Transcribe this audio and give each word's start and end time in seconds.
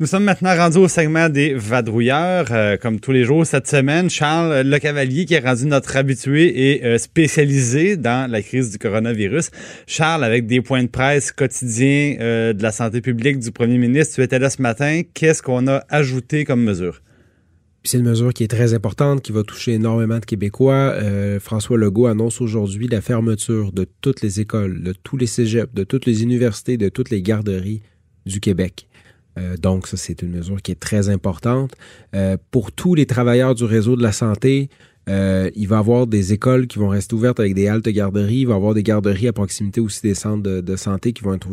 Nous 0.00 0.06
sommes 0.06 0.24
maintenant 0.24 0.56
rendus 0.56 0.78
au 0.78 0.88
segment 0.88 1.28
des 1.28 1.52
vadrouilleurs. 1.52 2.46
Euh, 2.52 2.78
comme 2.78 3.00
tous 3.00 3.12
les 3.12 3.24
jours 3.24 3.44
cette 3.44 3.66
semaine, 3.68 4.08
Charles 4.08 4.66
Le 4.66 4.78
Cavalier, 4.78 5.26
qui 5.26 5.34
est 5.34 5.46
rendu 5.46 5.66
notre 5.66 5.94
habitué 5.94 6.72
et 6.72 6.86
euh, 6.86 6.96
spécialisé 6.96 7.98
dans 7.98 8.30
la 8.30 8.40
crise 8.40 8.70
du 8.70 8.78
coronavirus. 8.78 9.50
Charles, 9.86 10.24
avec 10.24 10.46
des 10.46 10.62
points 10.62 10.82
de 10.84 10.88
presse 10.88 11.32
quotidiens 11.32 12.16
euh, 12.18 12.54
de 12.54 12.62
la 12.62 12.72
santé 12.72 13.02
publique 13.02 13.40
du 13.40 13.52
premier 13.52 13.76
ministre, 13.76 14.14
tu 14.14 14.22
étais 14.22 14.38
là 14.38 14.48
ce 14.48 14.62
matin. 14.62 15.02
Qu'est-ce 15.12 15.42
qu'on 15.42 15.68
a 15.68 15.84
ajouté 15.90 16.46
comme 16.46 16.62
mesure? 16.62 17.02
C'est 17.84 17.98
une 17.98 18.08
mesure 18.08 18.32
qui 18.32 18.44
est 18.44 18.48
très 18.48 18.72
importante, 18.72 19.20
qui 19.20 19.32
va 19.32 19.42
toucher 19.42 19.72
énormément 19.72 20.18
de 20.18 20.24
Québécois. 20.24 20.94
François 21.40 21.76
Legault 21.76 22.06
annonce 22.06 22.40
aujourd'hui 22.40 22.88
la 22.88 23.02
fermeture 23.02 23.72
de 23.72 23.86
toutes 24.00 24.22
les 24.22 24.40
écoles, 24.40 24.82
de 24.82 24.94
tous 24.94 25.18
les 25.18 25.26
cégeps, 25.26 25.74
de 25.74 25.84
toutes 25.84 26.06
les 26.06 26.22
universités, 26.22 26.78
de 26.78 26.88
toutes 26.88 27.10
les 27.10 27.20
garderies 27.20 27.82
du 28.24 28.40
Québec. 28.40 28.86
Euh, 29.38 29.56
donc, 29.56 29.86
ça, 29.86 29.96
c'est 29.96 30.22
une 30.22 30.30
mesure 30.30 30.60
qui 30.62 30.72
est 30.72 30.80
très 30.80 31.08
importante. 31.08 31.72
Euh, 32.14 32.36
pour 32.50 32.72
tous 32.72 32.94
les 32.94 33.06
travailleurs 33.06 33.54
du 33.54 33.64
réseau 33.64 33.96
de 33.96 34.02
la 34.02 34.12
santé, 34.12 34.68
euh, 35.08 35.50
il 35.54 35.66
va 35.66 35.76
y 35.76 35.78
avoir 35.78 36.06
des 36.06 36.32
écoles 36.32 36.66
qui 36.66 36.78
vont 36.78 36.88
rester 36.88 37.14
ouvertes 37.14 37.40
avec 37.40 37.54
des 37.54 37.68
haltes 37.68 37.88
garderies. 37.88 38.40
Il 38.40 38.46
va 38.46 38.54
y 38.54 38.56
avoir 38.56 38.74
des 38.74 38.82
garderies 38.82 39.28
à 39.28 39.32
proximité 39.32 39.80
aussi 39.80 40.02
des 40.02 40.14
centres 40.14 40.42
de, 40.42 40.76
santé 40.76 41.12
qui 41.12 41.22
vont 41.22 41.34
être 41.34 41.48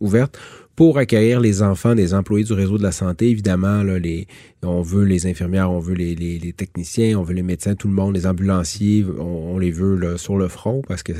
ouvertes 0.00 0.38
pour 0.80 0.96
accueillir 0.96 1.40
les 1.40 1.60
enfants 1.60 1.94
des 1.94 2.14
employés 2.14 2.42
du 2.42 2.54
réseau 2.54 2.78
de 2.78 2.82
la 2.82 2.90
santé. 2.90 3.28
Évidemment, 3.28 3.82
là, 3.82 3.98
les, 3.98 4.26
on 4.62 4.80
veut 4.80 5.04
les 5.04 5.26
infirmières, 5.26 5.70
on 5.70 5.78
veut 5.78 5.92
les, 5.92 6.14
les, 6.14 6.52
techniciens, 6.54 7.18
on 7.18 7.22
veut 7.22 7.34
les 7.34 7.42
médecins, 7.42 7.74
tout 7.74 7.86
le 7.86 7.92
monde, 7.92 8.14
les 8.14 8.26
ambulanciers, 8.26 9.04
on, 9.18 9.58
les 9.58 9.72
veut 9.72 9.96
là, 9.96 10.16
sur 10.16 10.38
le 10.38 10.48
front 10.48 10.80
parce 10.88 11.02
que 11.02 11.12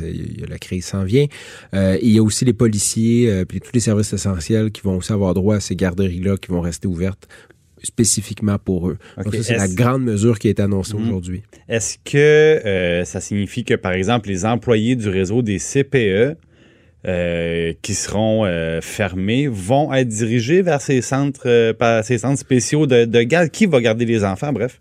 la 0.48 0.59
crise 0.59 0.87
s'en 0.87 1.04
vient. 1.04 1.27
Euh, 1.74 1.98
il 2.01 2.10
y 2.10 2.18
a 2.18 2.23
aussi 2.23 2.46
les 2.46 2.54
policiers, 2.54 3.28
euh, 3.28 3.45
puis 3.45 3.60
tous 3.60 3.73
les 3.74 3.80
services 3.80 4.15
essentiels 4.15 4.70
qui 4.70 4.80
vont 4.80 4.96
aussi 4.96 5.12
avoir 5.12 5.34
droit 5.34 5.56
à 5.56 5.60
ces 5.60 5.77
garderies-là 5.77 6.38
qui 6.38 6.51
vont 6.51 6.62
rester 6.62 6.88
ouvertes 6.88 7.29
spécifiquement 7.82 8.56
pour 8.59 8.88
eux. 8.88 8.96
Donc 9.23 9.34
ça, 9.34 9.42
c'est 9.42 9.56
la 9.59 9.68
grande 9.68 10.04
mesure 10.04 10.38
qui 10.38 10.48
est 10.48 10.59
annoncée 10.59 10.95
mhm. 10.95 11.06
aujourd'hui. 11.06 11.43
Est-ce 11.68 11.99
que 12.02 12.16
euh, 12.16 13.04
ça 13.04 13.21
signifie 13.21 13.65
que, 13.65 13.74
par 13.74 13.93
exemple, 13.93 14.30
les 14.30 14.46
employés 14.46 14.96
du 14.96 15.10
réseau 15.10 15.43
des 15.43 15.59
CPE 15.59 16.38
euh, 17.06 17.73
qui 17.82 17.95
seront 17.95 18.45
euh, 18.45 18.80
fermés 18.82 19.48
vont 19.48 19.93
être 19.93 20.09
dirigés 20.09 20.62
vers 20.62 20.80
ces 20.80 21.01
centres, 21.01 21.43
euh, 21.46 21.73
par 21.73 22.04
ces 22.04 22.18
centres 22.18 22.40
spéciaux 22.40 22.87
de, 22.87 23.04
de 23.04 23.23
garde. 23.23 23.48
Qui 23.51 23.66
va 23.66 23.80
garder 23.80 24.04
les 24.04 24.24
enfants, 24.24 24.52
bref? 24.52 24.80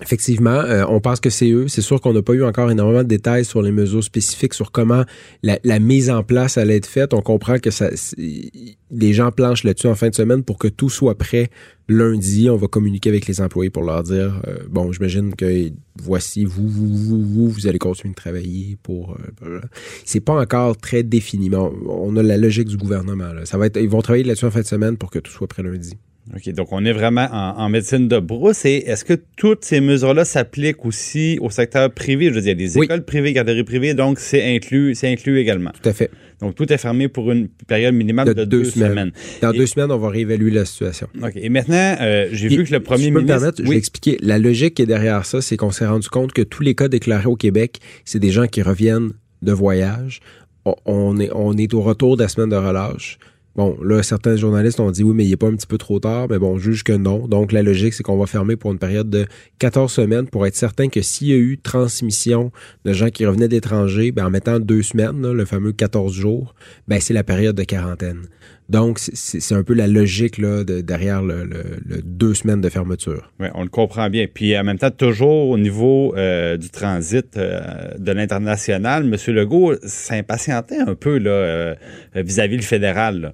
Effectivement, 0.00 0.62
on 0.88 1.00
pense 1.00 1.18
que 1.18 1.30
c'est 1.30 1.50
eux. 1.50 1.66
C'est 1.66 1.82
sûr 1.82 2.00
qu'on 2.00 2.12
n'a 2.12 2.22
pas 2.22 2.32
eu 2.32 2.44
encore 2.44 2.70
énormément 2.70 3.02
de 3.02 3.08
détails 3.08 3.44
sur 3.44 3.62
les 3.62 3.72
mesures 3.72 4.04
spécifiques, 4.04 4.54
sur 4.54 4.70
comment 4.70 5.04
la, 5.42 5.78
mise 5.80 6.08
en 6.08 6.22
place 6.22 6.56
allait 6.56 6.76
être 6.76 6.86
faite. 6.86 7.14
On 7.14 7.20
comprend 7.20 7.58
que 7.58 7.70
ça, 7.70 7.90
les 8.16 9.12
gens 9.12 9.32
planchent 9.32 9.64
là-dessus 9.64 9.88
en 9.88 9.96
fin 9.96 10.08
de 10.08 10.14
semaine 10.14 10.44
pour 10.44 10.58
que 10.58 10.68
tout 10.68 10.88
soit 10.88 11.16
prêt 11.16 11.50
lundi. 11.88 12.48
On 12.48 12.56
va 12.56 12.68
communiquer 12.68 13.08
avec 13.08 13.26
les 13.26 13.40
employés 13.40 13.70
pour 13.70 13.82
leur 13.82 14.04
dire, 14.04 14.40
bon, 14.70 14.92
j'imagine 14.92 15.34
que 15.34 15.72
voici, 16.02 16.44
vous, 16.44 16.68
vous, 16.68 16.96
vous, 16.96 17.22
vous, 17.22 17.48
vous 17.48 17.66
allez 17.66 17.78
continuer 17.78 18.12
de 18.12 18.16
travailler 18.16 18.76
pour. 18.82 19.16
Euh, 19.42 19.60
c'est 20.04 20.20
pas 20.20 20.40
encore 20.40 20.76
très 20.76 21.02
défini, 21.02 21.50
mais 21.50 21.56
on, 21.56 22.16
a 22.16 22.22
la 22.22 22.36
logique 22.36 22.68
du 22.68 22.76
gouvernement. 22.76 23.32
Là. 23.32 23.44
Ça 23.44 23.58
va 23.58 23.66
être, 23.66 23.76
ils 23.78 23.88
vont 23.88 24.02
travailler 24.02 24.24
là-dessus 24.24 24.46
en 24.46 24.50
fin 24.50 24.60
de 24.60 24.66
semaine 24.66 24.96
pour 24.96 25.10
que 25.10 25.18
tout 25.18 25.32
soit 25.32 25.46
prêt 25.46 25.62
lundi. 25.62 25.96
OK, 26.34 26.52
donc 26.52 26.68
on 26.72 26.84
est 26.84 26.92
vraiment 26.92 27.26
en, 27.30 27.68
médecine 27.68 28.08
de 28.08 28.18
brousse. 28.18 28.64
Et 28.64 28.84
est-ce 28.86 29.04
que 29.04 29.14
toutes 29.36 29.64
ces 29.64 29.80
mesures-là 29.80 30.24
s'appliquent 30.24 30.84
aussi 30.84 31.38
au 31.40 31.50
secteur 31.50 31.90
privé? 31.90 32.26
Je 32.26 32.34
veux 32.34 32.40
dire, 32.40 32.54
il 32.54 32.60
y 32.60 32.64
a 32.64 32.68
des 32.68 32.78
écoles 32.78 33.04
privées, 33.04 33.32
garderies 33.32 33.64
privées, 33.64 33.94
donc 33.94 34.18
c'est 34.18 34.54
inclus, 34.54 34.94
c'est 34.94 35.10
inclus 35.10 35.38
également. 35.38 35.70
Tout 35.70 35.88
à 35.88 35.92
fait. 35.92 36.10
Donc 36.40 36.54
tout 36.54 36.72
est 36.72 36.78
fermé 36.78 37.08
pour 37.08 37.32
une 37.32 37.48
période 37.66 37.94
minimale 37.94 38.32
de, 38.34 38.44
deux, 38.44 38.64
semaines. 38.64 39.10
Dans 39.42 39.52
deux 39.52 39.66
semaines, 39.66 39.90
on 39.90 39.98
va 39.98 40.08
réévaluer 40.08 40.50
la 40.50 40.64
situation. 40.64 41.08
OK. 41.22 41.32
Et 41.34 41.48
maintenant, 41.48 41.96
euh, 42.00 42.28
j'ai 42.32 42.48
vu 42.48 42.64
que 42.64 42.72
le 42.72 42.80
premier 42.80 43.10
ministre... 43.10 43.22
Me 43.22 43.26
permettre, 43.26 43.62
je 43.64 43.68
vais 43.68 43.76
expliquer. 43.76 44.18
La 44.20 44.38
logique 44.38 44.74
qui 44.74 44.82
est 44.82 44.86
derrière 44.86 45.24
ça, 45.24 45.40
c'est 45.40 45.56
qu'on 45.56 45.70
s'est 45.70 45.86
rendu 45.86 46.08
compte 46.08 46.32
que 46.32 46.42
tous 46.42 46.62
les 46.62 46.74
cas 46.74 46.88
déclarés 46.88 47.26
au 47.26 47.36
Québec, 47.36 47.78
c'est 48.04 48.20
des 48.20 48.30
gens 48.30 48.46
qui 48.46 48.62
reviennent 48.62 49.12
de 49.42 49.52
voyage. 49.52 50.20
On 50.84 51.18
est, 51.18 51.30
on 51.34 51.56
est 51.56 51.72
au 51.74 51.80
retour 51.80 52.16
de 52.16 52.22
la 52.22 52.28
semaine 52.28 52.50
de 52.50 52.56
relâche. 52.56 53.18
Bon, 53.56 53.76
là, 53.82 54.02
certains 54.04 54.36
journalistes 54.36 54.78
ont 54.78 54.90
dit 54.90 55.02
oui, 55.02 55.14
mais 55.16 55.24
il 55.24 55.30
n'est 55.30 55.36
pas 55.36 55.48
un 55.48 55.56
petit 55.56 55.66
peu 55.66 55.78
trop 55.78 55.98
tard, 55.98 56.28
mais 56.30 56.38
bon, 56.38 56.54
on 56.54 56.58
juge 56.58 56.84
que 56.84 56.92
non. 56.92 57.26
Donc, 57.26 57.50
la 57.50 57.62
logique, 57.62 57.92
c'est 57.92 58.04
qu'on 58.04 58.16
va 58.16 58.26
fermer 58.26 58.54
pour 58.54 58.70
une 58.70 58.78
période 58.78 59.10
de 59.10 59.26
14 59.58 59.92
semaines 59.92 60.28
pour 60.28 60.46
être 60.46 60.54
certain 60.54 60.88
que 60.88 61.02
s'il 61.02 61.28
y 61.28 61.32
a 61.32 61.36
eu 61.36 61.58
transmission 61.58 62.52
de 62.84 62.92
gens 62.92 63.10
qui 63.10 63.26
revenaient 63.26 63.48
d'étrangers, 63.48 64.12
ben, 64.12 64.26
en 64.26 64.30
mettant 64.30 64.60
deux 64.60 64.82
semaines, 64.82 65.32
le 65.32 65.44
fameux 65.44 65.72
14 65.72 66.12
jours, 66.12 66.54
ben, 66.86 67.00
c'est 67.00 67.14
la 67.14 67.24
période 67.24 67.56
de 67.56 67.64
quarantaine. 67.64 68.28
Donc, 68.68 68.98
c'est 68.98 69.54
un 69.54 69.62
peu 69.62 69.72
la 69.72 69.86
logique 69.86 70.36
là, 70.36 70.62
de, 70.62 70.82
derrière 70.82 71.22
le, 71.22 71.48
deux 72.04 72.34
semaines 72.34 72.60
de 72.60 72.68
fermeture. 72.68 73.32
Oui, 73.40 73.46
on 73.54 73.62
le 73.62 73.70
comprend 73.70 74.10
bien. 74.10 74.26
Puis 74.32 74.56
en 74.58 74.64
même 74.64 74.78
temps, 74.78 74.90
toujours 74.90 75.48
au 75.48 75.58
niveau 75.58 76.14
euh, 76.16 76.58
du 76.58 76.68
transit 76.68 77.36
euh, 77.36 77.60
de 77.98 78.12
l'international, 78.12 79.04
M. 79.04 79.34
Legault 79.34 79.74
s'impatientait 79.84 80.78
un 80.78 80.94
peu 80.94 81.18
là 81.18 81.74
vis-à-vis 82.14 82.56
-vis 82.56 82.60
le 82.60 82.62
fédéral. 82.62 83.20
Là. 83.20 83.32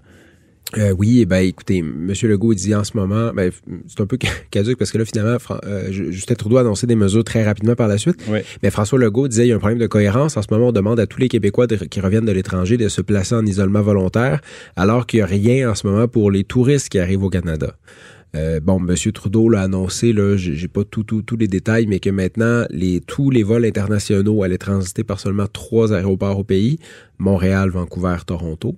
Euh, 0.77 0.95
oui, 0.97 1.21
eh 1.21 1.27
ben 1.27 1.39
écoutez, 1.39 1.79
M. 1.79 2.13
Legault 2.23 2.55
dit 2.55 2.75
en 2.75 2.85
ce 2.85 2.97
moment, 2.97 3.33
ben, 3.33 3.51
c'est 3.87 4.01
un 4.01 4.07
peu 4.07 4.19
caduque 4.51 4.79
parce 4.79 4.91
que 4.91 4.99
là, 4.99 5.05
finalement, 5.05 5.37
euh, 5.65 5.91
Justin 5.91 6.35
Trudeau 6.35 6.57
a 6.57 6.61
annoncé 6.61 6.87
des 6.87 6.95
mesures 6.95 7.25
très 7.25 7.45
rapidement 7.45 7.75
par 7.75 7.89
la 7.89 7.99
suite. 7.99 8.17
Mais 8.63 8.71
François 8.71 8.99
Legault 8.99 9.29
disait 9.29 9.47
il 9.47 9.49
y 9.51 9.53
a 9.53 9.57
un 9.57 9.59
problème 9.59 9.79
de 9.79 9.87
cohérence. 9.87 10.37
En 10.37 10.43
ce 10.43 10.49
moment, 10.51 10.69
on 10.69 10.73
demande 10.73 11.01
à 11.01 11.07
tous 11.07 11.21
les 11.21 11.29
Québécois 11.29 11.67
qui 11.67 12.01
reviennent 12.01 12.27
de 12.27 12.33
l'étranger 12.33 12.77
de 12.77 12.89
se 12.89 13.01
placer 13.01 13.35
en 13.35 13.47
isolement 13.47 13.83
volontaire, 13.83 14.41
alors 14.77 15.07
qu'il 15.07 15.19
n'y 15.19 15.23
a 15.23 15.27
rien 15.27 15.71
en 15.71 15.75
ce 15.75 15.87
moment 15.87 16.09
pour 16.09 16.31
les 16.31 16.45
touristes 16.45 16.89
qui 16.89 16.99
arrivent 16.99 17.25
au 17.25 17.31
Canada. 17.31 17.75
Euh, 18.35 18.59
bon, 18.61 18.81
M. 18.81 19.13
Trudeau 19.13 19.49
l'a 19.49 19.63
annoncé, 19.63 20.13
là, 20.13 20.37
j'ai 20.37 20.69
pas 20.69 20.83
tous 20.85 21.05
les 21.39 21.47
détails, 21.47 21.87
mais 21.87 22.01
que 22.01 22.11
maintenant, 22.11 22.65
les, 22.71 23.01
tous 23.01 23.31
les 23.31 23.43
vols 23.43 23.65
internationaux 23.65 24.43
allaient 24.43 24.59
transiter 24.59 25.05
par 25.05 25.21
seulement 25.21 25.47
trois 25.47 25.93
aéroports 25.93 26.39
au 26.39 26.45
pays, 26.45 26.79
Montréal, 27.19 27.71
Vancouver, 27.71 28.17
Toronto. 28.27 28.77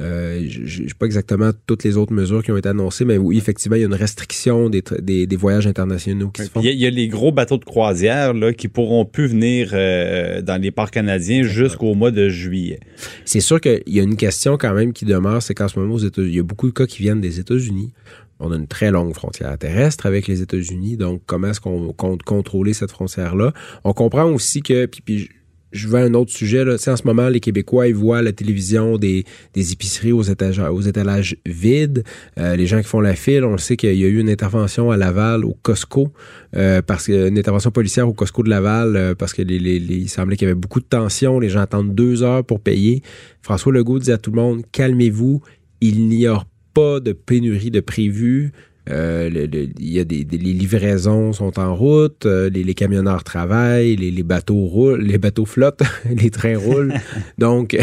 Euh, 0.00 0.44
je 0.46 0.84
sais 0.84 0.94
pas 0.96 1.06
exactement 1.06 1.50
toutes 1.66 1.82
les 1.82 1.96
autres 1.96 2.12
mesures 2.12 2.44
qui 2.44 2.52
ont 2.52 2.56
été 2.56 2.68
annoncées, 2.68 3.04
mais 3.04 3.16
oui, 3.16 3.36
effectivement, 3.36 3.74
il 3.74 3.80
y 3.80 3.82
a 3.82 3.86
une 3.86 3.94
restriction 3.94 4.70
des, 4.70 4.82
des, 5.00 5.36
voyages 5.36 5.66
internationaux 5.66 6.28
qui 6.28 6.42
se 6.42 6.50
font. 6.50 6.60
Il 6.60 6.70
y, 6.70 6.86
a, 6.86 6.90
les 6.90 7.08
gros 7.08 7.32
bateaux 7.32 7.58
de 7.58 7.64
croisière 7.64 8.32
là, 8.32 8.52
qui 8.52 8.68
pourront 8.68 9.04
plus 9.04 9.26
venir 9.26 9.70
euh, 9.72 10.40
dans 10.40 10.60
les 10.60 10.70
parcs 10.70 10.94
canadiens 10.94 11.42
jusqu'au 11.42 11.94
mois 11.94 12.12
de 12.12 12.28
juillet. 12.28 12.78
C'est 13.24 13.40
sûr 13.40 13.60
qu'il 13.60 13.82
y 13.88 13.98
a 13.98 14.04
une 14.04 14.16
question 14.16 14.56
quand 14.56 14.72
même 14.72 14.92
qui 14.92 15.04
demeure, 15.04 15.42
c'est 15.42 15.54
qu'en 15.54 15.66
ce 15.66 15.78
moment, 15.78 15.94
aux 15.94 15.98
États 15.98 16.22
il 16.22 16.34
y 16.34 16.38
a 16.38 16.44
beaucoup 16.44 16.68
de 16.68 16.74
cas 16.74 16.86
qui 16.86 17.02
viennent 17.02 17.20
des 17.20 17.40
États-Unis. 17.40 17.92
On 18.40 18.52
a 18.52 18.56
une 18.56 18.68
très 18.68 18.92
longue 18.92 19.14
frontière 19.14 19.58
terrestre 19.58 20.06
avec 20.06 20.28
les 20.28 20.42
États-Unis, 20.42 20.96
donc 20.96 21.22
comment 21.26 21.48
est-ce 21.48 21.60
qu'on 21.60 21.92
compte 21.92 22.22
contrôler 22.22 22.72
cette 22.72 22.92
frontière-là? 22.92 23.52
On 23.82 23.92
comprend 23.92 24.26
aussi 24.26 24.62
que, 24.62 24.86
puis, 24.86 25.00
puis 25.04 25.28
je 25.72 25.88
vais 25.88 25.98
à 25.98 26.02
un 26.02 26.14
autre 26.14 26.32
sujet. 26.32 26.64
Là. 26.64 26.74
en 26.74 26.96
ce 26.96 27.04
moment, 27.04 27.28
les 27.28 27.40
Québécois, 27.40 27.88
ils 27.88 27.94
voient 27.94 28.22
la 28.22 28.32
télévision 28.32 28.96
des, 28.96 29.24
des 29.54 29.72
épiceries 29.72 30.12
aux 30.12 30.22
étages, 30.22 30.58
aux 30.58 30.80
étalages 30.80 31.36
vides. 31.46 32.04
Euh, 32.38 32.56
les 32.56 32.66
gens 32.66 32.78
qui 32.78 32.88
font 32.88 33.00
la 33.00 33.14
file, 33.14 33.44
on 33.44 33.52
le 33.52 33.58
sait 33.58 33.76
qu'il 33.76 33.94
y 33.94 34.04
a 34.04 34.08
eu 34.08 34.18
une 34.18 34.30
intervention 34.30 34.90
à 34.90 34.96
Laval, 34.96 35.44
au 35.44 35.56
Costco, 35.62 36.12
euh, 36.56 36.80
parce 36.82 37.06
que 37.06 37.28
une 37.28 37.38
intervention 37.38 37.70
policière 37.70 38.08
au 38.08 38.12
Costco 38.12 38.42
de 38.42 38.50
Laval, 38.50 38.96
euh, 38.96 39.14
parce 39.14 39.32
que 39.32 39.42
il 39.42 40.08
semblait 40.08 40.36
qu'il 40.36 40.46
y 40.48 40.50
avait 40.50 40.58
beaucoup 40.58 40.80
de 40.80 40.86
tension. 40.86 41.38
Les 41.38 41.50
gens 41.50 41.60
attendent 41.60 41.94
deux 41.94 42.22
heures 42.22 42.44
pour 42.44 42.60
payer. 42.60 43.02
François 43.42 43.72
Legault 43.72 43.98
dit 43.98 44.12
à 44.12 44.18
tout 44.18 44.30
le 44.30 44.36
monde, 44.36 44.62
calmez-vous, 44.72 45.42
il 45.80 46.08
n'y 46.08 46.26
a 46.26 46.42
pas 46.74 47.00
de 47.00 47.12
pénurie 47.12 47.70
de 47.70 47.80
prévu. 47.80 48.52
Euh, 48.90 49.28
il 49.78 49.92
y 49.92 50.00
a 50.00 50.04
des, 50.04 50.26
les 50.30 50.52
livraisons 50.52 51.32
sont 51.32 51.58
en 51.58 51.74
route, 51.74 52.24
euh, 52.26 52.48
les, 52.48 52.74
camionneurs 52.74 53.24
travaillent, 53.24 53.96
les, 53.96 54.22
bateaux 54.22 54.64
roulent, 54.66 55.02
les 55.02 55.18
bateaux 55.18 55.44
flottent, 55.44 55.82
les 56.10 56.30
trains 56.30 56.56
roulent. 56.56 56.94
Donc, 57.38 57.76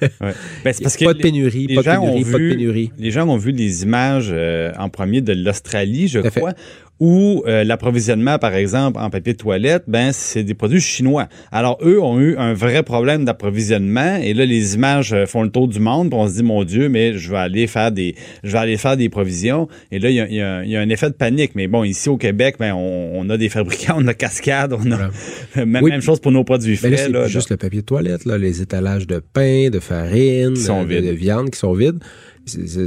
ben, 0.00 0.32
parce 0.64 0.96
pas 0.96 1.14
de 1.14 1.18
pénurie, 1.18 1.68
pas, 1.74 1.82
de 1.82 2.00
pénurie 2.00 2.24
pas 2.24 2.38
de 2.38 2.50
pénurie. 2.50 2.92
Les 2.98 3.10
gens 3.10 3.28
ont 3.28 3.36
vu 3.36 3.52
les 3.52 3.82
images 3.82 4.30
euh, 4.32 4.72
en 4.78 4.88
premier 4.88 5.20
de 5.20 5.32
l'Australie, 5.32 6.08
je 6.08 6.20
crois, 6.20 6.52
ou 7.00 7.42
euh, 7.46 7.64
l'approvisionnement, 7.64 8.38
par 8.38 8.54
exemple, 8.54 9.00
en 9.00 9.08
papier 9.08 9.32
de 9.32 9.38
toilette, 9.38 9.84
ben 9.88 10.12
c'est 10.12 10.44
des 10.44 10.52
produits 10.52 10.80
chinois. 10.80 11.28
Alors 11.50 11.78
eux 11.82 12.00
ont 12.00 12.20
eu 12.20 12.36
un 12.36 12.52
vrai 12.52 12.82
problème 12.82 13.24
d'approvisionnement 13.24 14.16
et 14.16 14.34
là 14.34 14.44
les 14.44 14.74
images 14.74 15.14
euh, 15.14 15.24
font 15.24 15.42
le 15.42 15.50
tour 15.50 15.66
du 15.66 15.80
monde, 15.80 16.12
on 16.12 16.28
se 16.28 16.34
dit 16.34 16.42
mon 16.42 16.62
Dieu, 16.62 16.90
mais 16.90 17.16
je 17.16 17.30
vais 17.30 17.38
aller 17.38 17.66
faire 17.66 17.90
des, 17.90 18.14
je 18.44 18.52
vais 18.52 18.58
aller 18.58 18.76
faire 18.76 18.98
des 18.98 19.08
provisions. 19.08 19.66
Et 19.90 19.98
là 19.98 20.10
il 20.10 20.16
y 20.16 20.20
a, 20.20 20.62
y, 20.62 20.68
y 20.70 20.76
a, 20.76 20.80
un 20.80 20.88
effet 20.90 21.08
de 21.08 21.14
panique. 21.14 21.52
Mais 21.54 21.68
bon, 21.68 21.84
ici 21.84 22.10
au 22.10 22.18
Québec, 22.18 22.56
ben 22.58 22.74
on, 22.74 23.28
a 23.30 23.38
des 23.38 23.48
fabricants, 23.48 23.96
on 23.98 24.06
a 24.06 24.14
Cascade, 24.14 24.74
on 24.74 24.92
a 24.92 25.64
même, 25.64 26.02
chose 26.02 26.20
pour 26.20 26.32
nos 26.32 26.44
produits 26.44 26.76
frais. 26.76 27.08
là, 27.08 27.26
juste 27.28 27.50
le 27.50 27.56
papier 27.56 27.80
de 27.80 27.86
toilette, 27.86 28.26
là, 28.26 28.36
les 28.36 28.60
étalages 28.60 29.06
de 29.06 29.20
pain, 29.20 29.70
de 29.70 29.80
farine, 29.80 30.52
de, 30.52 31.00
de 31.00 31.12
viande 31.12 31.50
qui 31.50 31.58
sont 31.58 31.72
vides 31.72 32.00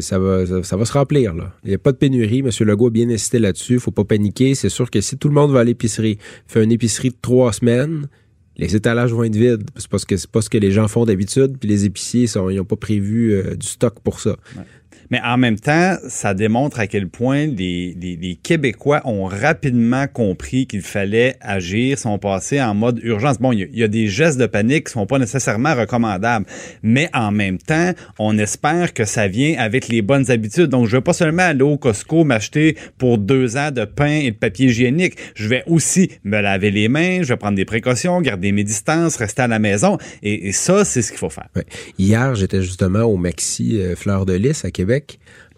ça 0.02 0.20
va, 0.20 0.46
se 0.46 0.94
remplir. 0.94 1.34
Là. 1.34 1.54
Il 1.64 1.70
n'y 1.70 1.76
a 1.76 1.80
pas 1.80 1.92
de 1.92 1.98
pénurie. 1.98 2.40
M. 2.40 2.50
Legault 2.62 2.88
a 2.88 2.90
bien 2.90 3.10
insisté 3.10 3.40
là-dessus. 3.40 3.80
faut 3.80 3.92
pas 3.92 4.04
paniquer. 4.04 4.56
C'est 4.56 4.70
sûr 4.70 4.90
que 4.90 5.02
si 5.02 5.18
tout 5.18 5.28
le 5.28 5.34
monde 5.34 5.52
va 5.52 5.62
à 5.62 5.64
l'épicerie, 5.64 6.18
fait 6.48 6.64
une 6.64 6.72
épicerie 6.72 7.10
de 7.10 7.18
trois 7.22 7.54
semaines, 7.54 8.08
les 8.58 8.76
étalages 8.76 9.12
vont 9.14 9.24
être 9.24 9.36
vides. 9.36 9.64
Parce 9.90 10.06
que 10.06 10.18
c'est 10.18 10.30
pas 10.30 10.42
ce 10.42 10.50
que 10.50 10.58
les 10.58 10.72
gens 10.72 10.88
font 10.88 11.06
d'habitude. 11.06 11.58
Puis 11.60 11.70
les 11.70 11.86
épiciers, 11.86 12.28
ils 12.50 12.56
n'ont 12.56 12.66
pas 12.66 12.76
prévu 12.76 13.34
euh, 13.34 13.56
du 13.56 13.68
stock 13.68 14.00
pour 14.04 14.20
ça. 14.20 14.38
Mais 15.14 15.22
en 15.24 15.38
même 15.38 15.60
temps, 15.60 15.96
ça 16.08 16.34
démontre 16.34 16.80
à 16.80 16.88
quel 16.88 17.08
point 17.08 17.46
les, 17.46 18.40
Québécois 18.42 19.00
ont 19.06 19.26
rapidement 19.26 20.08
compris 20.08 20.66
qu'il 20.66 20.82
fallait 20.82 21.36
agir, 21.40 22.00
sont 22.00 22.18
passés 22.18 22.60
en 22.60 22.74
mode 22.74 23.00
urgence. 23.04 23.38
Bon, 23.38 23.52
il 23.52 23.70
y, 23.72 23.84
a 23.84 23.88
des 23.88 24.08
gestes 24.08 24.40
de 24.40 24.48
panique 24.48 24.88
qui 24.88 24.94
sont 24.94 25.06
pas 25.06 25.20
nécessairement 25.20 25.76
recommandables, 25.76 26.48
mais 26.82 27.12
en 27.14 27.32
même 27.32 27.60
temps, 27.60 27.92
on 28.18 28.40
espère 28.40 28.96
que 28.96 29.06
ça 29.06 29.28
vient 29.28 29.54
avec 29.60 29.88
les 29.88 30.02
bonnes 30.02 30.32
habitudes. 30.32 30.66
Donc, 30.66 30.88
je 30.88 30.98
vais 30.98 31.02
pas 31.02 31.14
seulement 31.14 31.44
aller 31.44 31.62
au 31.62 31.78
Costco 31.78 32.24
m'acheter 32.24 32.76
pour 32.98 33.20
deux 33.20 33.56
ans 33.56 33.70
de 33.70 33.86
pain 33.86 34.16
et 34.16 34.32
de 34.32 34.36
papier 34.36 34.70
hygiénique. 34.70 35.16
Je 35.36 35.48
vais 35.48 35.62
aussi 35.68 36.10
me 36.24 36.42
laver 36.42 36.72
les 36.72 36.88
mains, 36.88 37.22
je 37.22 37.28
vais 37.28 37.38
prendre 37.38 37.56
des 37.56 37.66
précautions, 37.66 38.20
garder 38.20 38.52
mes 38.52 38.64
distances, 38.64 39.16
rester 39.18 39.44
à 39.44 39.48
la 39.48 39.60
maison. 39.60 40.00
Et, 40.24 40.48
et 40.48 40.54
ça, 40.54 40.84
c'est 40.86 41.04
ce 41.04 41.12
qu'il 41.12 41.20
faut 41.20 41.30
faire. 41.30 41.50
Ouais. 41.56 41.66
Hier, 42.00 42.34
j'étais 42.34 42.64
justement 42.64 43.04
au 43.04 43.16
Maxi 43.16 43.80
euh, 43.80 43.96
Fleur 43.96 44.26
de 44.26 44.34
Lys 44.34 44.66
à 44.66 44.72
Québec 44.72 45.03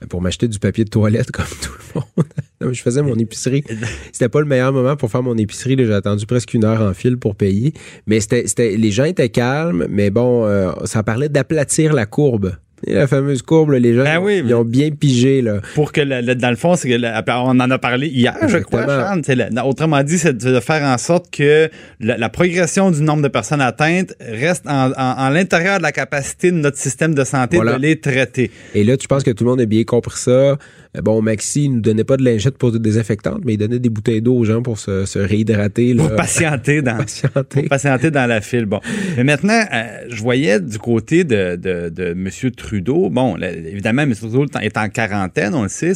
pour 0.10 0.22
m'acheter 0.22 0.48
du 0.48 0.60
papier 0.60 0.84
de 0.84 0.90
toilette 0.90 1.32
comme 1.32 1.46
tout 1.62 1.72
le 1.96 2.02
monde. 2.02 2.74
je 2.74 2.82
faisais 2.82 3.02
mon 3.02 3.16
épicerie. 3.16 3.64
C'était 4.12 4.30
pas 4.30 4.40
le 4.40 4.46
meilleur 4.46 4.74
moment 4.74 4.96
pour 4.96 5.10
faire 5.10 5.24
mon 5.24 5.38
épicerie. 5.38 5.76
J'ai 5.78 5.94
attendu 5.94 6.26
presque 6.26 6.54
une 6.54 6.66
heure 6.66 6.82
en 6.82 6.94
file 6.94 7.18
pour 7.18 7.36
payer. 7.36 7.74
Mais 8.08 8.20
les 8.58 8.92
gens 8.92 9.06
étaient 9.06 9.30
calmes, 9.30 9.88
mais 9.90 10.10
bon, 10.10 10.46
euh, 10.46 10.72
ça 10.86 11.04
parlait 11.04 11.30
d'aplatir 11.30 11.94
la 11.94 12.06
courbe. 12.06 12.56
Et 12.86 12.94
la 12.94 13.08
fameuse 13.08 13.42
courbe, 13.42 13.72
là, 13.72 13.80
les 13.80 13.96
gens 13.96 14.04
Ben 14.04 14.20
oui, 14.22 14.42
ils 14.46 14.54
ont 14.54 14.66
bien 14.66 14.90
pigé. 14.92 15.42
Là. 15.42 15.62
Pour 15.76 15.92
que, 15.92 16.02
le, 16.02 16.22
le- 16.22 16.36
dans 16.36 16.50
le 16.50 16.56
fond, 16.56 16.76
c'est 16.76 16.90
que 16.90 16.96
le- 16.96 17.08
on 17.30 17.60
en 17.60 17.72
a 17.72 17.78
parlé 17.80 18.08
hier, 18.08 18.36
je 18.48 18.58
crois. 18.58 18.86
Charles. 18.86 19.22
Autrement 19.66 20.04
dit, 20.04 20.18
c'est 20.18 20.38
de 20.38 20.60
faire 20.60 20.84
en 20.84 20.98
sorte 20.98 21.32
que 21.32 21.70
la, 22.00 22.18
la 22.18 22.30
progression 22.30 22.92
du 22.92 23.02
nombre 23.02 23.24
de 23.24 23.28
personnes 23.30 23.62
atteintes 23.62 24.14
reste 24.20 24.68
en, 24.68 24.92
en- 24.92 24.96
en 25.26 25.30
l'intérieur 25.30 25.78
de 25.78 25.84
la 25.84 25.92
capacité 25.92 26.52
de 26.52 26.58
notre 26.58 26.78
système 26.78 27.16
de 27.16 27.24
santé 27.24 27.56
Voilà. 27.58 27.74
de 27.78 27.82
les 27.82 28.00
traiter. 28.00 28.52
Et 28.76 28.84
là, 28.84 28.98
tu 28.98 29.08
penses 29.08 29.24
que 29.24 29.32
tout 29.32 29.46
le 29.46 29.52
monde 29.52 29.62
a 29.62 29.66
bien 29.66 29.84
compris 29.84 30.20
ça. 30.20 30.32
Euh, 30.32 30.56
Bon, 31.04 31.22
Maxi, 31.22 31.66
il 31.66 31.74
nous 31.74 31.82
donnait 31.82 32.06
pas 32.06 32.16
de 32.16 32.24
lingette 32.24 32.58
pour 32.58 32.72
désinfectante, 32.72 33.42
mais 33.44 33.56
il 33.56 33.58
donnait 33.58 33.80
des 33.80 33.90
bouteilles 33.90 34.22
d'eau 34.22 34.34
aux 34.38 34.46
gens 34.46 34.62
pour 34.62 34.80
se, 34.80 35.04
se 35.04 35.20
réhydrater. 35.20 35.94
Là. 35.94 36.04
Pour 36.08 36.16
patienter 36.16 36.82
dans, 36.82 36.96
Patienter. 36.98 37.62
pour 37.64 37.68
patienter 37.70 38.12
dans 38.12 38.26
la 38.26 38.40
file. 38.40 38.64
Bon. 38.66 38.80
Mais 39.18 39.26
maintenant, 39.26 39.62
euh, 39.74 39.84
je 40.08 40.22
voyais 40.22 40.62
du 40.62 40.78
côté 40.80 41.26
de, 41.26 41.58
de, 41.58 41.90
de 41.90 42.04
M. 42.12 42.30
Trudeau, 42.66 43.10
bon, 43.12 43.38
évidemment, 43.38 44.02
M. 44.02 44.16
Trudeau 44.16 44.46
est 44.60 44.76
en 44.76 44.90
quarantaine, 44.90 45.54
on 45.54 45.62
le 45.64 45.70
sait, 45.70 45.94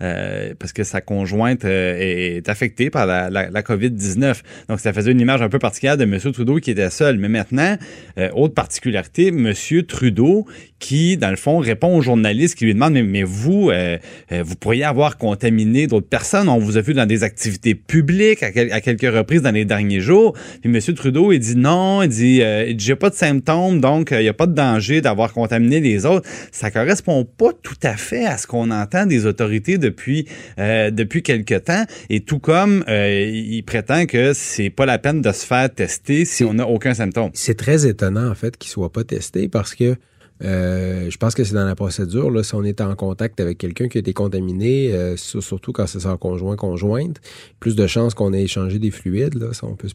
euh, 0.00 0.54
parce 0.56 0.72
que 0.72 0.84
sa 0.84 1.00
conjointe 1.00 1.64
euh, 1.64 1.96
est 1.98 2.48
affectée 2.48 2.90
par 2.90 3.06
la, 3.06 3.28
la, 3.28 3.50
la 3.50 3.62
COVID-19. 3.62 4.36
Donc, 4.68 4.78
ça 4.78 4.92
faisait 4.92 5.10
une 5.10 5.20
image 5.20 5.42
un 5.42 5.48
peu 5.48 5.58
particulière 5.58 5.96
de 5.96 6.04
M. 6.04 6.16
Trudeau 6.32 6.56
qui 6.60 6.70
était 6.70 6.90
seul. 6.90 7.18
Mais 7.18 7.28
maintenant, 7.28 7.76
euh, 8.18 8.28
autre 8.34 8.54
particularité, 8.54 9.28
M. 9.28 9.52
Trudeau 9.88 10.46
qui, 10.78 11.16
dans 11.16 11.30
le 11.30 11.36
fond, 11.36 11.58
répond 11.58 11.96
aux 11.96 12.02
journalistes 12.02 12.54
qui 12.56 12.66
lui 12.66 12.74
demandent, 12.74 12.92
mais, 12.92 13.22
vous, 13.24 13.72
vous 14.30 14.56
pourriez 14.56 14.84
avoir 14.84 15.16
contaminé 15.16 15.86
d'autres 15.86 16.08
personnes. 16.08 16.48
On 16.48 16.58
vous 16.58 16.76
a 16.76 16.82
vu 16.82 16.92
dans 16.94 17.06
des 17.06 17.22
activités 17.24 17.74
publiques 17.74 18.42
à, 18.42 18.52
quel- 18.52 18.72
à 18.72 18.80
quelques 18.80 19.10
reprises 19.12 19.42
dans 19.42 19.50
les 19.54 19.64
derniers 19.64 20.00
jours. 20.00 20.34
Puis 20.62 20.70
M. 20.70 20.94
Trudeau, 20.94 21.32
il 21.32 21.38
dit 21.40 21.56
non, 21.56 22.02
il 22.02 22.08
dit, 22.10 22.42
j'ai 22.78 22.94
pas 22.94 23.08
de 23.10 23.14
symptômes, 23.14 23.80
donc 23.80 24.10
il 24.12 24.20
n'y 24.20 24.28
a 24.28 24.34
pas 24.34 24.46
de 24.46 24.54
danger 24.54 25.00
d'avoir 25.00 25.32
contaminé 25.32 25.80
les 25.80 25.95
autres. 26.04 26.28
Ça 26.52 26.70
correspond 26.70 27.24
pas 27.24 27.52
tout 27.62 27.78
à 27.82 27.96
fait 27.96 28.26
à 28.26 28.36
ce 28.36 28.46
qu'on 28.46 28.70
entend 28.70 29.06
des 29.06 29.24
autorités 29.24 29.78
depuis 29.78 30.26
euh, 30.58 30.90
depuis 30.90 31.22
quelque 31.22 31.54
temps. 31.54 31.84
Et 32.10 32.20
tout 32.20 32.38
comme 32.38 32.84
euh, 32.88 33.30
il 33.32 33.62
prétend 33.62 34.06
que 34.06 34.32
c'est 34.34 34.70
pas 34.70 34.84
la 34.86 34.98
peine 34.98 35.22
de 35.22 35.32
se 35.32 35.46
faire 35.46 35.72
tester 35.72 36.24
si 36.24 36.44
on 36.44 36.54
n'a 36.54 36.66
aucun 36.66 36.94
symptôme. 36.94 37.30
C'est 37.34 37.56
très 37.56 37.86
étonnant, 37.86 38.28
en 38.28 38.34
fait, 38.34 38.56
qu'il 38.56 38.70
soit 38.70 38.92
pas 38.92 39.04
testé 39.04 39.48
parce 39.48 39.74
que 39.74 39.96
euh, 40.44 41.08
je 41.10 41.16
pense 41.16 41.34
que 41.34 41.44
c'est 41.44 41.54
dans 41.54 41.64
la 41.64 41.74
procédure. 41.74 42.30
Là, 42.30 42.42
si 42.42 42.54
on 42.54 42.62
est 42.64 42.80
en 42.80 42.94
contact 42.94 43.40
avec 43.40 43.58
quelqu'un 43.58 43.88
qui 43.88 43.98
a 43.98 44.00
été 44.00 44.12
contaminé, 44.12 44.92
euh, 44.92 45.16
sur- 45.16 45.42
surtout 45.42 45.72
quand 45.72 45.86
c'est 45.86 46.00
son 46.00 46.16
conjoint 46.18 46.56
conjointe, 46.56 47.20
plus 47.58 47.74
de 47.74 47.86
chances 47.86 48.14
qu'on 48.14 48.32
ait 48.32 48.42
échangé 48.42 48.78
des 48.78 48.90
fluides. 48.90 49.34
Là, 49.34 49.52
ça, 49.52 49.66
on 49.66 49.76
peut, 49.76 49.88
se, 49.88 49.94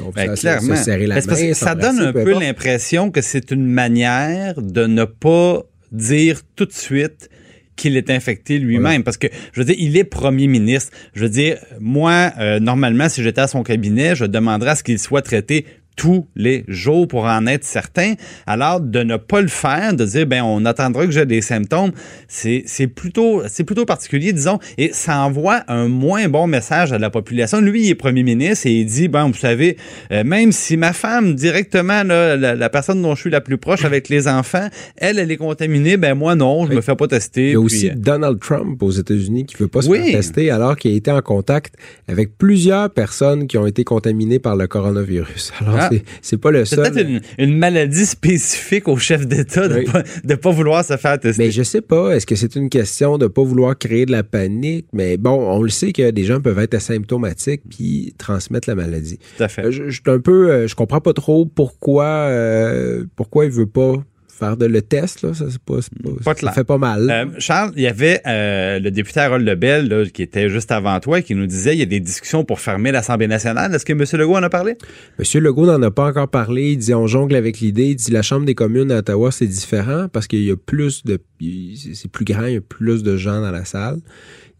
on 0.00 0.06
peut 0.06 0.12
Ben, 0.16 0.34
se- 0.36 0.40
clairement. 0.40 0.76
se 0.76 0.82
serrer 0.84 1.06
la 1.06 1.20
Ben, 1.20 1.26
main. 1.30 1.54
ça 1.54 1.74
donne 1.74 2.00
un 2.00 2.12
peu 2.12 2.32
l'impression 2.38 3.10
que 3.10 3.20
c'est 3.20 3.50
une 3.52 3.66
manière 3.66 4.60
de 4.60 4.86
ne 4.86 5.04
pas 5.04 5.62
dire 5.92 6.40
tout 6.56 6.64
de 6.66 6.72
suite 6.72 7.28
qu'il 7.76 7.96
est 7.96 8.10
infecté 8.10 8.58
lui-même. 8.58 8.82
Voilà. 8.82 9.02
Parce 9.02 9.16
que, 9.16 9.28
je 9.52 9.60
veux 9.60 9.64
dire, 9.64 9.76
il 9.78 9.96
est 9.96 10.04
premier 10.04 10.46
ministre. 10.46 10.90
Je 11.14 11.22
veux 11.22 11.30
dire, 11.30 11.56
moi, 11.80 12.30
euh, 12.38 12.60
normalement, 12.60 13.08
si 13.08 13.22
j'étais 13.22 13.40
à 13.40 13.46
son 13.48 13.62
cabinet, 13.62 14.14
je 14.14 14.24
demanderais 14.26 14.70
à 14.70 14.74
ce 14.74 14.82
qu'il 14.82 14.98
soit 14.98 15.22
traité 15.22 15.64
tous 15.96 16.26
les 16.36 16.64
jours 16.68 17.06
pour 17.06 17.24
en 17.24 17.46
être 17.46 17.64
certain. 17.64 18.14
Alors, 18.46 18.80
de 18.80 19.02
ne 19.02 19.16
pas 19.16 19.40
le 19.40 19.48
faire, 19.48 19.94
de 19.94 20.04
dire, 20.04 20.26
ben, 20.26 20.42
on 20.42 20.64
attendra 20.64 21.04
que 21.06 21.12
j'ai 21.12 21.26
des 21.26 21.40
symptômes, 21.42 21.92
c'est, 22.28 22.62
c'est 22.66 22.86
plutôt, 22.86 23.42
c'est 23.48 23.64
plutôt 23.64 23.84
particulier, 23.84 24.32
disons, 24.32 24.58
et 24.78 24.90
ça 24.92 25.18
envoie 25.20 25.62
un 25.68 25.88
moins 25.88 26.28
bon 26.28 26.46
message 26.46 26.92
à 26.92 26.98
la 26.98 27.10
population. 27.10 27.60
Lui, 27.60 27.84
il 27.84 27.90
est 27.90 27.94
premier 27.94 28.22
ministre 28.22 28.66
et 28.66 28.72
il 28.80 28.86
dit, 28.86 29.08
ben, 29.08 29.26
vous 29.28 29.34
savez, 29.38 29.76
euh, 30.12 30.24
même 30.24 30.50
si 30.52 30.76
ma 30.76 30.92
femme, 30.92 31.34
directement, 31.34 32.02
là, 32.04 32.36
la, 32.36 32.54
la 32.54 32.68
personne 32.70 33.02
dont 33.02 33.14
je 33.14 33.20
suis 33.20 33.30
la 33.30 33.40
plus 33.40 33.58
proche 33.58 33.84
avec 33.84 34.08
les 34.08 34.28
enfants, 34.28 34.68
elle, 34.96 35.18
elle 35.18 35.30
est 35.30 35.36
contaminée, 35.36 35.96
ben, 35.96 36.14
moi, 36.14 36.34
non, 36.34 36.64
je 36.64 36.70
Oui. 36.70 36.76
me 36.76 36.80
fais 36.80 36.96
pas 36.96 37.06
tester. 37.08 37.42
Il 37.42 37.52
y 37.52 37.56
a 37.56 37.58
puis, 37.58 37.64
aussi 37.66 37.90
euh, 37.90 37.94
Donald 37.96 38.38
Trump 38.40 38.82
aux 38.82 38.90
États-Unis 38.90 39.44
qui 39.46 39.56
veut 39.56 39.68
pas 39.68 39.82
se 39.82 39.88
Oui. 39.88 39.98
faire 40.04 40.12
tester 40.20 40.50
alors 40.50 40.76
qu'il 40.76 40.92
a 40.92 40.96
été 40.96 41.10
en 41.10 41.20
contact 41.20 41.74
avec 42.08 42.36
plusieurs 42.38 42.90
personnes 42.90 43.46
qui 43.46 43.58
ont 43.58 43.66
été 43.66 43.84
contaminées 43.84 44.38
par 44.38 44.56
le 44.56 44.66
coronavirus. 44.66 45.52
Alors, 45.60 45.76
Ah. 45.90 45.96
c'est- 46.20 46.36
pas 46.36 46.50
le 46.50 46.64
c'est 46.64 46.76
seul. 46.76 46.90
peut-être 46.92 47.08
une, 47.08 47.20
une 47.38 47.56
maladie 47.56 48.06
spécifique 48.06 48.88
au 48.88 48.96
chef 48.96 49.26
d'État 49.26 49.68
de 49.68 49.74
Oui. 49.80 49.84
pas, 49.84 50.02
de 50.24 50.34
pas 50.34 50.50
vouloir 50.50 50.84
se 50.84 50.96
faire 50.96 51.18
tester. 51.20 51.42
Mais 51.44 51.50
je 51.50 51.62
sais 51.62 51.80
pas, 51.82 52.14
est-ce 52.16 52.26
que 52.26 52.34
c'est 52.36 52.56
une 52.56 52.68
question 52.68 53.18
de 53.18 53.26
pas 53.26 53.42
vouloir 53.42 53.76
créer 53.78 54.06
de 54.06 54.12
la 54.12 54.22
panique? 54.22 54.86
Mais 54.92 55.16
bon, 55.16 55.32
on 55.32 55.62
le 55.62 55.68
sait 55.70 55.92
que 55.92 56.10
des 56.10 56.24
gens 56.24 56.40
peuvent 56.40 56.58
être 56.58 56.74
asymptomatiques 56.74 57.62
puis 57.70 58.14
transmettre 58.18 58.68
la 58.68 58.74
maladie. 58.74 59.18
Tout 59.36 59.42
à 59.44 59.48
fait. 59.48 59.66
Euh, 59.66 59.70
Je, 59.70 59.88
je 59.90 60.00
un 60.06 60.18
peu, 60.20 60.50
euh, 60.50 60.66
je 60.66 60.74
comprends 60.74 61.00
pas 61.00 61.12
trop 61.12 61.46
pourquoi, 61.46 62.04
euh, 62.04 63.04
pourquoi 63.16 63.44
il 63.44 63.50
veut 63.50 63.66
pas 63.66 63.94
faire 64.38 64.56
de 64.56 64.66
le 64.66 64.82
test 64.82 65.22
là. 65.22 65.34
Ça 65.34 65.44
c'est 65.50 65.60
pas, 65.62 65.76
pas- 66.24 66.34
Pas 66.34 66.40
ça 66.40 66.52
fait 66.52 66.64
pas 66.64 66.78
mal. 66.78 67.08
Euh, 67.10 67.26
Charles, 67.38 67.72
il 67.76 67.82
y 67.82 67.86
avait 67.86 68.20
euh, 68.26 68.78
le 68.78 68.90
député 68.90 69.20
Harold 69.20 69.46
Lebel 69.46 69.88
là, 69.88 70.04
qui 70.06 70.22
était 70.22 70.48
juste 70.48 70.72
avant 70.72 70.98
toi 71.00 71.20
qui 71.22 71.34
nous 71.34 71.46
disait 71.46 71.74
il 71.74 71.78
y 71.78 71.82
a 71.82 71.86
des 71.86 72.00
discussions 72.00 72.44
pour 72.44 72.60
fermer 72.60 72.92
l'Assemblée 72.92 73.26
nationale. 73.28 73.74
Est-ce 73.74 73.84
que 73.84 73.92
M. 73.92 74.04
Legault 74.20 74.36
en 74.36 74.42
a 74.42 74.50
parlé? 74.50 74.76
Monsieur 75.18 75.40
Legault 75.40 75.66
n'en 75.66 75.80
a 75.82 75.90
pas 75.90 76.06
encore 76.06 76.28
parlé. 76.28 76.72
Il 76.72 76.78
dit 76.78 76.94
on 76.94 77.06
jongle 77.06 77.34
avec 77.36 77.60
l'idée. 77.60 77.86
Il 77.88 77.96
dit 77.96 78.10
la 78.10 78.22
Chambre 78.22 78.46
des 78.46 78.54
communes 78.54 78.90
à 78.90 78.98
Ottawa 78.98 79.30
c'est 79.30 79.46
différent 79.46 80.06
parce 80.12 80.26
qu'il 80.26 80.42
y 80.44 80.50
a 80.50 80.56
plus 80.56 81.04
de, 81.04 81.18
c'est 81.40 81.94
c'est 81.94 82.10
plus 82.10 82.24
grand, 82.24 82.46
il 82.46 82.54
y 82.54 82.56
a 82.56 82.60
plus 82.60 83.02
de 83.02 83.16
gens 83.16 83.40
dans 83.40 83.50
la 83.52 83.64
salle. 83.64 83.98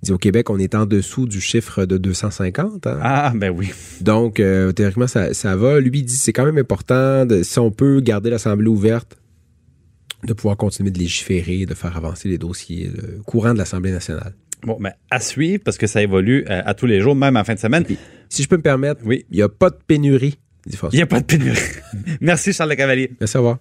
Il 0.03 0.07
dit 0.07 0.13
au 0.13 0.19
Québec 0.19 0.51
on 0.51 0.59
est 0.59 0.75
en 0.75 0.85
dessous 0.85 1.27
du 1.29 1.41
chiffre 1.41 1.85
de 1.85 1.97
250. 1.97 2.87
hein. 2.89 2.99
Ah, 3.03 3.33
ben 3.37 3.51
oui. 3.57 3.71
Donc, 4.01 4.41
euh, 4.41 4.73
théoriquement, 4.73 5.07
ça, 5.07 5.33
ça 5.33 5.55
va. 5.55 5.79
Lui, 5.79 5.91
il 6.01 6.03
dit 6.05 6.17
c'est 6.17 6.33
quand 6.33 6.45
même 6.45 6.59
important, 6.59 7.25
de, 7.25 7.43
si 7.45 7.59
on 7.61 7.71
peut 7.71 8.01
garder 8.01 8.29
l'Assemblée 8.31 8.67
ouverte, 8.67 9.17
de 10.25 10.33
pouvoir 10.33 10.57
continuer 10.57 10.91
de 10.91 10.99
légiférer, 10.99 11.67
de 11.67 11.75
faire 11.75 11.97
avancer 11.97 12.29
les 12.29 12.39
dossiers 12.39 12.91
le 12.95 13.23
courant 13.23 13.53
de 13.53 13.59
l'Assemblée 13.59 13.91
nationale. 13.91 14.35
Bon, 14.63 14.77
ben, 14.81 14.93
à 15.11 15.19
suivre 15.19 15.63
parce 15.65 15.77
que 15.77 15.87
ça 15.89 16.01
évolue 16.03 16.45
euh, 16.49 16.63
à 16.65 16.75
tous 16.75 16.87
les 16.87 17.01
jours, 17.01 17.17
même 17.17 17.37
en 17.37 17.43
fin 17.45 17.55
de 17.55 17.59
semaine. 17.59 17.85
Puis, 17.85 17.99
si 18.29 18.43
je 18.45 18.49
peux 18.49 18.57
me 18.57 18.63
permettre, 18.63 19.01
Oui. 19.05 19.27
il 19.31 19.37
n'y 19.37 19.43
a 19.43 19.49
pas 19.49 19.71
de 19.71 19.79
pénurie. 19.87 20.39
Il 20.67 20.97
n'y 20.97 21.03
a 21.03 21.07
pas 21.07 21.19
de 21.19 21.25
pénurie. 21.25 21.59
Merci, 22.21 22.53
Charles 22.53 22.71
Le 22.71 22.77
Cavalier. 22.77 23.11
Merci, 23.19 23.37
au 23.37 23.41
revoir. 23.41 23.59